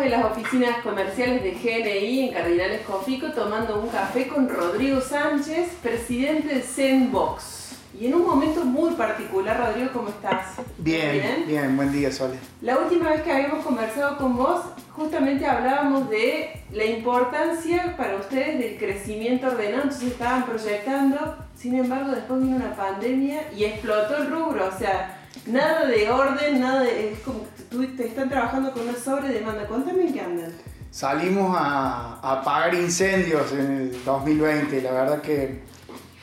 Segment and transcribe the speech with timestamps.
[0.00, 5.00] estamos en las oficinas comerciales de GNI en Cardinales Cofico tomando un café con Rodrigo
[5.00, 7.76] Sánchez, presidente de Zenbox.
[7.98, 10.54] Y en un momento muy particular, Rodrigo, ¿cómo estás?
[10.78, 12.36] Bien, bien, buen día, Sole.
[12.62, 14.60] La última vez que habíamos conversado con vos,
[14.92, 22.12] justamente hablábamos de la importancia para ustedes del crecimiento ordenado, entonces estaban proyectando, sin embargo,
[22.12, 27.12] después vino una pandemia y explotó el rubro, o sea, nada de orden, nada de.
[27.12, 29.66] Es como que te están trabajando con una sobredemanda.
[29.66, 30.52] Cuéntame en qué andan.
[30.90, 34.82] Salimos a, apagar incendios en el 2020.
[34.82, 35.60] La verdad que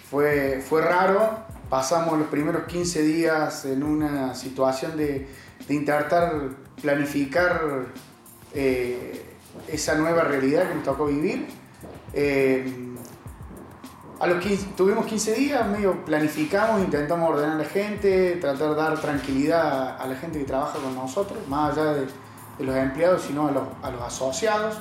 [0.09, 1.45] fue, fue raro.
[1.69, 5.27] Pasamos los primeros 15 días en una situación de,
[5.67, 6.33] de intentar
[6.81, 7.87] planificar
[8.53, 9.21] eh,
[9.67, 11.47] esa nueva realidad que nos tocó vivir.
[12.13, 12.95] Eh,
[14.19, 14.43] a los
[14.75, 20.07] tuvimos 15 días, medio planificamos, intentamos ordenar a la gente, tratar de dar tranquilidad a
[20.07, 22.07] la gente que trabaja con nosotros, más allá de,
[22.59, 24.79] los empleados, sino a los, a los asociados.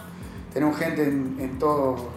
[0.54, 2.08] Tenemos gente en, en, todo,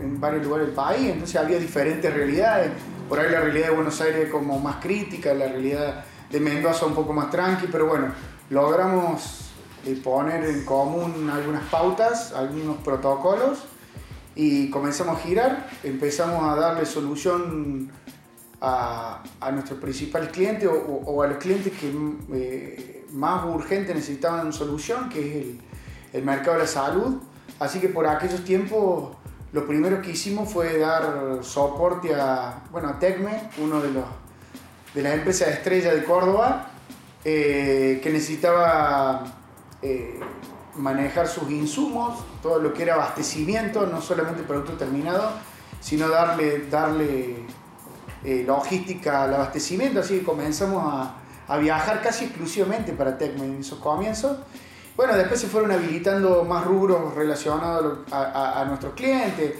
[0.00, 2.72] en varios lugares del país, entonces había diferentes realidades.
[3.10, 6.94] Por ahí la realidad de Buenos Aires como más crítica, la realidad de Mendoza un
[6.94, 8.06] poco más tranqui, pero bueno,
[8.48, 9.50] logramos
[9.84, 13.64] eh, poner en común algunas pautas, algunos protocolos
[14.34, 17.90] y comenzamos a girar, empezamos a darle solución
[18.60, 21.92] a, a nuestros principales clientes o, a los clientes que
[22.32, 25.60] eh, más urgente necesitaban solución, que es el,
[26.12, 27.16] el, mercado de la salud.
[27.60, 29.16] Así que por aquellos tiempos
[29.54, 34.04] lo primero que hicimos fue dar soporte a, bueno, a Tecme, uno de, los,
[34.94, 36.70] de las empresas estrella de Córdoba,
[37.24, 39.24] eh, que necesitaba
[39.80, 40.18] eh,
[40.76, 45.30] manejar sus insumos, todo lo que era abastecimiento, no solamente producto terminado,
[45.80, 47.44] sino darle, darle
[48.24, 51.20] eh, logística al abastecimiento, así que comenzamos a,
[51.58, 54.38] viajar casi exclusivamente para Tecme en esos comienzos.
[54.96, 59.52] Bueno, después se fueron habilitando más rubros relacionados a, a, nuestros clientes.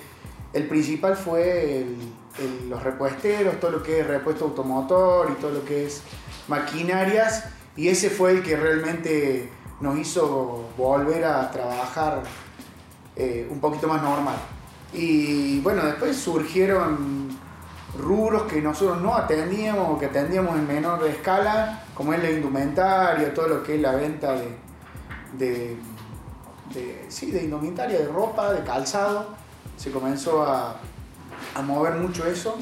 [0.55, 1.85] El principal fue
[2.71, 6.03] los repuesteros, todo lo que es repuesto automotor y todo lo que es
[6.49, 7.45] maquinarias.
[7.77, 9.51] Y ese fue el que realmente
[9.85, 12.23] nos hizo volver a trabajar
[13.15, 14.37] eh, un poquito más normal.
[14.95, 17.29] Y bueno, después surgieron
[17.99, 23.35] rubros que nosotros no atendíamos o que atendíamos en menor escala, como es la indumentaria,
[23.35, 24.35] todo lo que es la venta
[25.35, 25.77] de,
[26.73, 29.27] de, sí, de indumentaria, de ropa, de calzado.
[29.77, 30.81] Se comenzó a
[31.63, 32.57] mover mucho eso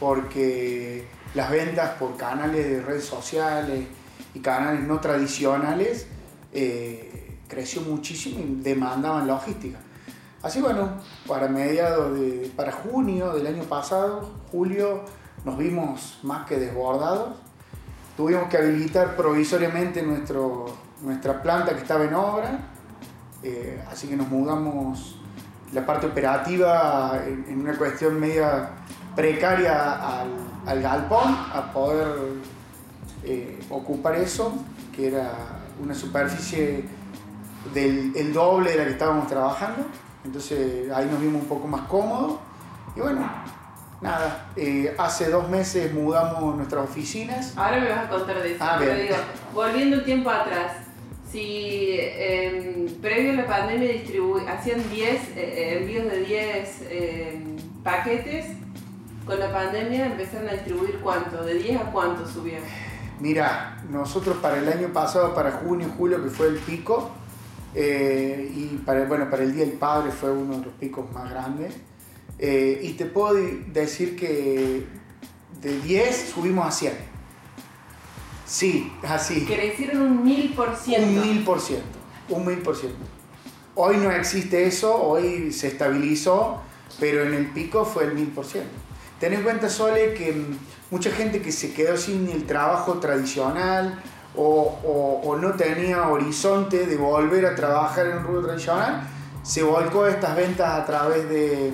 [0.00, 3.86] porque las ventas por canales de redes sociales
[4.34, 6.08] y canales no tradicionales
[6.54, 9.78] eh, creció muchísimo y demandaban logística.
[10.42, 15.02] Así bueno, para mediados de, para junio del año pasado, julio,
[15.44, 17.36] nos vimos más que desbordados.
[18.16, 20.66] Tuvimos que habilitar provisoriamente nuestro,
[21.02, 22.58] nuestra planta que estaba en obra,
[23.42, 25.16] eh, así que nos mudamos
[25.72, 28.70] la parte operativa en, una cuestión media
[29.16, 30.28] precaria al,
[30.66, 32.06] al galpón, a poder
[33.24, 34.54] eh, ocupar eso,
[34.94, 36.84] que era una superficie
[37.72, 39.86] del el doble de la que estábamos trabajando.
[40.24, 42.38] Entonces ahí nos vimos un poco más cómodos.
[42.96, 43.28] Y bueno,
[44.00, 47.56] nada, eh, hace dos meses mudamos nuestras oficinas.
[47.56, 48.64] Ahora me vas a contar de eso.
[48.64, 49.16] Ah, pero digo,
[49.52, 50.72] volviendo un tiempo atrás,
[51.30, 53.90] si eh, previo a la pandemia
[54.48, 58.46] hacían 10 eh, envíos de 10 em, paquetes,
[59.26, 62.62] con la pandemia empezaron a distribuir cuánto, de 10 a cuánto subían.
[63.24, 67.10] Mira, nosotros para el año pasado, para junio y julio, que fue el pico,
[67.74, 71.30] eh, y para, bueno, para el Día del Padre fue uno de los picos más
[71.30, 71.72] grandes.
[72.38, 73.34] Eh, y te puedo
[73.72, 74.84] decir que
[75.62, 76.92] de 10 subimos a 100.
[78.44, 79.46] Sí, así.
[79.46, 81.06] Crecieron un mil por ciento.
[81.06, 81.98] Un mil por ciento,
[82.28, 82.98] un mil por ciento.
[83.74, 86.60] Hoy no existe eso, hoy se estabilizó,
[87.00, 88.74] pero en el pico fue el mil por ciento.
[89.20, 90.34] Ten en cuenta, Sole, que
[90.90, 94.02] mucha gente que se quedó sin el trabajo tradicional
[94.36, 99.02] o, no tenía horizonte de volver a trabajar en un rubro tradicional,
[99.42, 101.72] se volcó estas ventas a través de,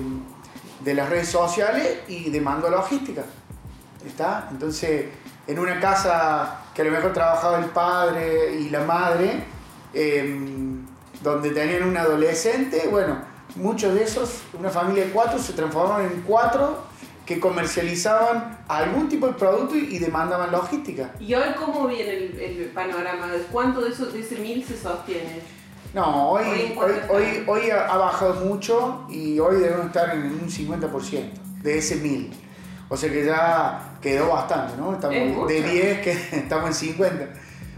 [0.93, 3.23] las redes sociales y demandó logística.
[4.05, 4.47] ¿Está?
[4.51, 5.05] Entonces,
[5.47, 9.43] en una casa que a lo mejor trabajaba el padre y la madre,
[9.93, 10.85] em,
[11.21, 13.19] donde tenían un adolescente, bueno,
[13.55, 16.90] muchos de esos, una familia de cuatro, se transformaron en cuatro
[17.33, 21.11] que comercializaban algún tipo de producto y, demandaban logística.
[21.17, 23.27] ¿Y hoy cómo viene el, panorama?
[23.49, 25.39] ¿Cuánto de, eso, de ese mil se sostiene?
[25.93, 26.75] No, hoy,
[27.09, 31.31] hoy, hoy, ha bajado mucho y hoy debemos estar en un 50%
[31.63, 32.31] de ese mil.
[32.89, 34.93] O sea que ya quedó bastante, ¿no?
[34.93, 37.29] Estamos de 10 que estamos en 50,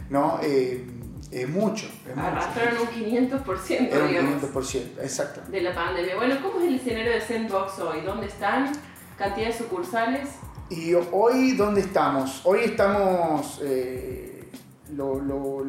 [0.09, 0.39] ¿no?
[0.41, 0.83] Eh,
[1.31, 1.85] Es mucho.
[2.09, 4.43] Es Arrastraron un 500%, es un digamos.
[4.43, 5.41] 500%, exacto.
[5.49, 6.15] De la pandemia.
[6.15, 8.01] Bueno, ¿cómo es el escenario de Sandbox hoy?
[8.01, 8.71] ¿Dónde están?
[9.17, 10.29] ¿Cantidad de sucursales?
[10.69, 12.41] Y hoy, ¿dónde estamos?
[12.45, 14.49] Hoy estamos, eh,
[14.95, 15.13] lo,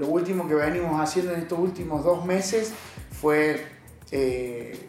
[0.06, 2.72] último que venimos haciendo en estos últimos dos meses
[3.10, 3.66] fue
[4.10, 4.88] eh,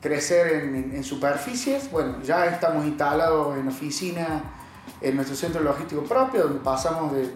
[0.00, 1.90] crecer en, en, superficies.
[1.90, 4.42] Bueno, ya estamos instalados en oficina
[5.00, 7.30] en nuestro centro logístico propio, donde pasamos de,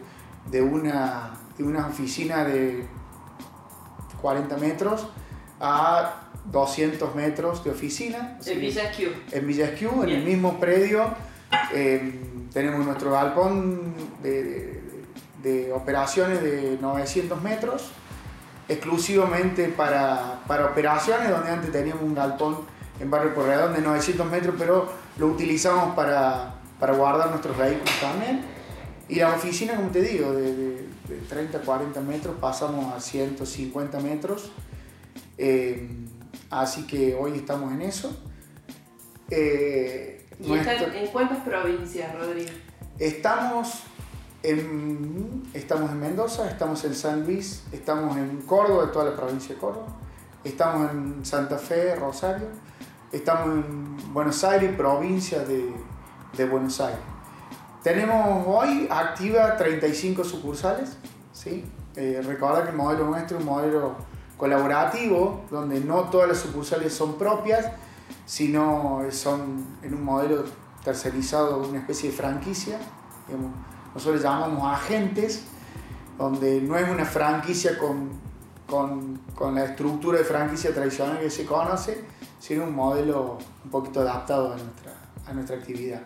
[0.50, 2.86] de una de una oficina de
[4.20, 5.06] 40 metros
[5.60, 8.38] a 200 metros de oficina.
[8.46, 9.02] En Villa Q.
[9.32, 11.14] En Villa Q, en el mismo predio.
[11.72, 12.20] Eh,
[12.52, 14.82] tenemos nuestro galpón de,
[15.42, 17.90] de, operaciones de 900 metros,
[18.68, 22.58] exclusivamente para, para, operaciones, donde antes teníamos un galpón
[23.00, 24.88] en Barrio Corredón de 900 metros, pero
[25.18, 28.42] lo utilizamos para, para guardar nuestros vehículos también.
[29.08, 34.50] Y la oficina, como te digo, de, de 30, 40 metros, pasamos a 150 metros.
[35.36, 35.88] Eh,
[36.60, 38.16] así que hoy estamos en eso.
[39.30, 42.50] Eh, ¿Y están en cuántas provincias, Rodrigo?
[42.98, 43.82] Estamos
[44.42, 49.60] en, estamos en Mendoza, estamos en San Luis, estamos en Córdoba, toda la provincia de
[49.60, 49.86] Córdoba,
[50.44, 52.48] estamos en Santa Fe, Rosario,
[53.10, 55.72] estamos en Buenos Aires, provincia de,
[56.36, 57.00] de Buenos Aires.
[57.82, 60.96] Tenemos hoy activa 35 sucursales.
[61.32, 61.64] ¿sí?
[61.96, 63.96] Eh, recuerda que el modelo nuestro es un modelo
[64.36, 67.66] colaborativo, donde no todas las sucursales son propias,
[68.26, 70.44] sino son en un modelo
[70.82, 72.78] tercerizado, una especie de franquicia.
[73.26, 73.52] Digamos,
[73.94, 75.44] nosotros llamamos agentes,
[76.18, 78.10] donde no es una franquicia con,
[78.68, 82.04] con, con, la estructura de franquicia tradicional que se conoce,
[82.38, 84.92] sino un modelo un poquito adaptado a nuestra,
[85.26, 86.02] a nuestra actividad.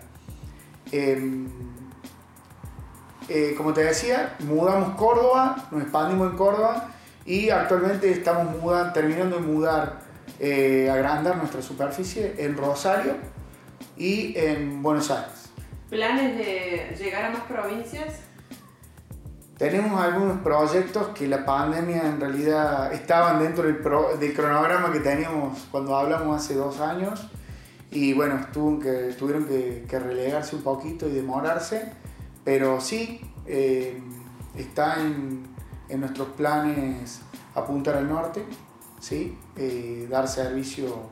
[0.92, 1.46] Eh,
[3.28, 6.94] eh, como te decía, mudamos Córdoba, nos expandimos en Córdoba
[7.28, 8.56] y actualmente estamos
[8.94, 10.00] terminando de mudar,
[10.40, 13.16] eh, agrandar nuestra superficie en Rosario
[13.98, 15.50] y en Buenos Aires.
[15.90, 18.20] ¿Planes de llegar a más provincias?
[19.58, 23.82] Tenemos algunos proyectos que la pandemia en realidad estaban dentro del,
[24.18, 27.28] del cronograma que teníamos cuando hablamos hace dos años
[27.90, 28.38] y bueno,
[28.80, 31.92] que, tuvieron que, que, relegarse un poquito y demorarse,
[32.42, 34.00] pero sí, eh,
[34.56, 35.57] está en,
[35.88, 37.20] en, nuestros planes
[37.54, 38.44] apuntar al norte,
[39.00, 39.38] ¿sí?
[39.56, 41.10] Eh, dar servicio,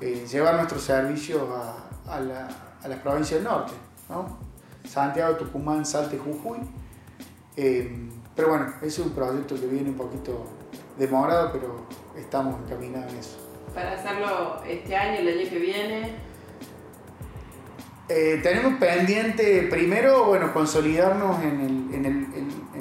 [0.00, 2.48] eh, llevar nuestro servicio a, a, la,
[2.82, 3.72] a, las provincias del norte,
[4.08, 4.38] ¿no?
[4.84, 6.58] Santiago, Tucumán, Salte, Jujuy.
[8.34, 10.46] pero bueno, ese es un proyecto que viene un poquito
[10.98, 11.86] demorado, pero
[12.16, 13.48] estamos encaminados en eso
[13.78, 16.12] para hacerlo este año, el año que viene?
[18.08, 22.27] Eh, tenemos pendiente primero, bueno, consolidarnos en, el, en, el, en,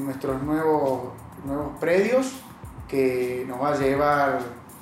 [0.07, 1.13] nuestros nuevos,
[1.45, 2.31] nuevos predios,
[2.87, 4.39] que nos va a llevar,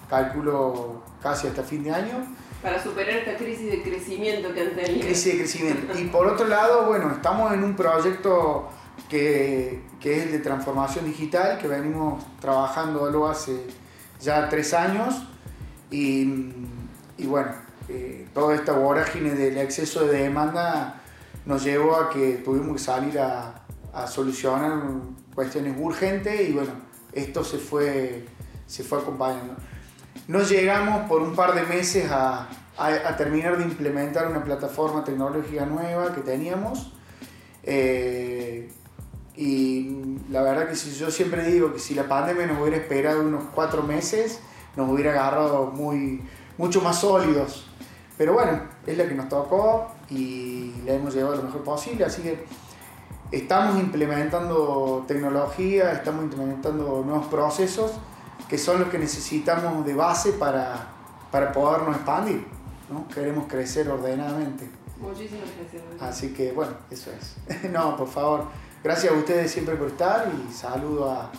[0.08, 2.14] cálculo, casi hasta fin de año.
[2.62, 5.06] Para superar esta crisis de crecimiento que han tenido.
[5.06, 6.00] Crisis de crecimiento.
[6.00, 8.70] Y por otro lado, bueno, estamos en un proyecto
[9.10, 13.66] que, que es el de transformación digital, que venimos trabajando hace
[14.22, 15.28] ya tres años
[15.90, 16.54] y,
[17.18, 17.52] y bueno,
[17.90, 21.02] eh, toda esta vorágine del exceso de demanda
[21.46, 23.65] nos llevó a que tuvimos que salir a,
[23.96, 24.84] a solucionar
[25.34, 26.72] cuestiones urgentes y bueno,
[27.14, 28.26] esto se fue,
[28.68, 29.56] se fue acompañando.
[30.28, 35.04] No llegamos por un par de meses a, a, a terminar de implementar una plataforma
[35.04, 36.92] tecnológica nueva que teníamos.
[37.64, 38.70] Eh,
[39.38, 43.22] y la verdad que si, yo siempre digo que si la pandemia nos hubiera esperado
[43.22, 44.40] unos cuatro meses,
[44.76, 46.22] nos hubiera agarrado muy,
[46.58, 47.68] mucho más sólidos.
[48.18, 52.22] Pero bueno, es la que nos tocó y la hemos llevado lo mejor posible, así
[52.22, 52.46] que
[53.32, 57.92] estamos implementando tecnología, estamos implementando nuevos procesos
[58.50, 60.88] que son los que necesitamos de base para,
[61.32, 62.46] para podernos expandir.
[62.90, 63.08] ¿no?
[63.08, 64.70] Queremos crecer ordenadamente.
[65.00, 65.84] Muchísimas gracias.
[66.02, 67.64] Así que bueno, eso es.
[67.72, 68.46] no, por favor,
[68.84, 71.32] gracias a ustedes siempre por estar y saludo a,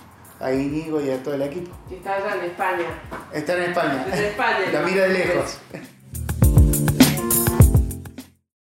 [0.45, 1.75] a Íñigo y a todo el equipo.
[1.91, 2.87] Está allá en España.
[3.33, 4.05] Está en España.
[4.07, 4.59] Desde España.
[4.73, 5.59] La mira de lejos.